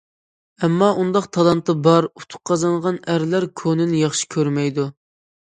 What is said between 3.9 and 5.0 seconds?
ياخشى كۆرمەيدۇ.